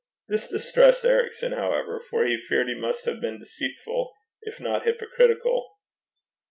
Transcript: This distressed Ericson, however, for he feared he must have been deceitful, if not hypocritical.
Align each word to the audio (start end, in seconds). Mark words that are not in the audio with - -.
This 0.27 0.47
distressed 0.47 1.05
Ericson, 1.05 1.51
however, 1.51 1.99
for 1.99 2.25
he 2.25 2.35
feared 2.35 2.67
he 2.69 2.73
must 2.73 3.05
have 3.05 3.21
been 3.21 3.37
deceitful, 3.37 4.11
if 4.41 4.59
not 4.59 4.83
hypocritical. 4.83 5.77